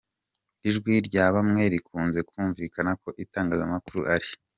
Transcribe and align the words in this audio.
Ijwi 0.69 0.93
rya 1.07 1.25
bamwe 1.35 1.63
rikunze 1.73 2.19
kumvikana 2.29 2.91
ko 3.01 3.09
itangazamakuru 3.23 4.01
ari 4.15 4.29